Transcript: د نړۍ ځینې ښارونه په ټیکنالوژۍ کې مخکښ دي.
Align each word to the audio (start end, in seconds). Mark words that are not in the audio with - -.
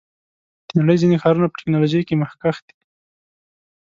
د 0.67 0.69
نړۍ 0.79 0.95
ځینې 1.01 1.19
ښارونه 1.21 1.47
په 1.49 1.55
ټیکنالوژۍ 1.59 2.01
کې 2.07 2.19
مخکښ 2.21 2.57
دي. 2.65 2.75